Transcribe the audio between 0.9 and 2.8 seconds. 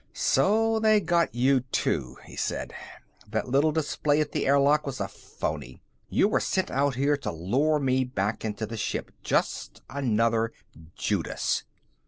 got you too," he said.